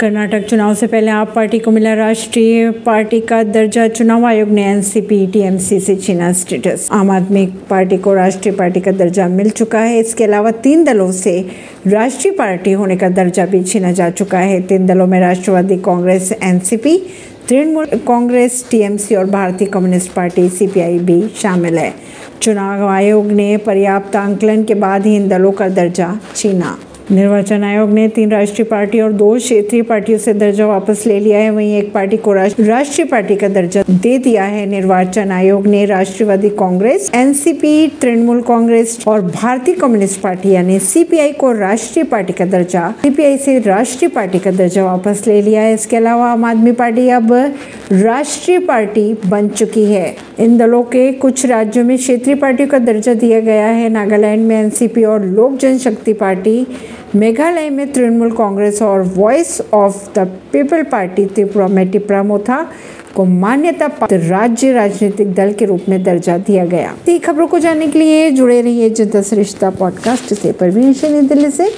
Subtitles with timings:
[0.00, 4.64] कर्नाटक चुनाव से पहले आप पार्टी को मिला राष्ट्रीय पार्टी का दर्जा चुनाव आयोग ने
[4.66, 9.80] एनसीपी टीएमसी से छीना स्टेटस आम आदमी पार्टी को राष्ट्रीय पार्टी का दर्जा मिल चुका
[9.80, 11.38] है। इसके अलावा तीन दलों से
[11.86, 16.32] राष्ट्रीय पार्टी होने का दर्जा भी छीना जा चुका है। तीन दलों में Rashtravadi Congress
[16.42, 16.96] NCP
[17.48, 21.92] Trinamool Congress TMC और भारतीय कम्युनिस्ट पार्टी सीपीआई भी शामिल है।
[22.42, 26.76] चुनाव आयोग ने पर्याप्त आंकलन के बाद ही इन दलों का दर्जा छीना।
[27.10, 31.38] निर्वाचन आयोग ने तीन राष्ट्रीय पार्टी और दो क्षेत्रीय पार्टियों से दर्जा वापस ले लिया
[31.38, 35.84] है। वहीं एक पार्टी को राष्ट्रीय पार्टी का दर्जा दे दिया है। निर्वाचन आयोग ने
[35.84, 42.44] Rashtravadi Congress, NCP, Trinamool Congress और भारतीय कम्युनिस्ट पार्टी यानी सीपीआई को राष्ट्रीय पार्टी का
[42.46, 46.72] दर्जा, सीपीआई से राष्ट्रीय पार्टी का दर्जा वापस ले लिया है। इसके अलावा आम आदमी
[46.72, 47.32] पार्टी अब
[47.92, 53.14] राष्ट्रीय पार्टी बन चुकी है। इन दलों के कुछ राज्यों में क्षेत्रीय पार्टियों का दर्जा
[53.14, 56.66] दिया गया है। नागालैंड में एनसीपी और लोक जनशक्ति पार्टी,
[57.16, 60.18] मेघालय में तृणमूल कांग्रेस और Voice of the
[60.52, 62.70] People Party, Tripura में टिप्रा मोथा
[63.16, 67.86] को मान्यता प्राप्त राज्य राजनीतिक दल के रूप में दर्जा दिया गया। खबरों को जानने
[67.88, 70.92] के लिए जुड़े रहिए जनता सरिश्ता पॉडकास्ट से। परवीन
[71.26, 71.70] दिल्ली से।